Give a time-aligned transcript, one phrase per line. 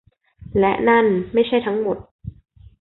[0.59, 1.97] และนั่นไม่ใช่ทั้งหมด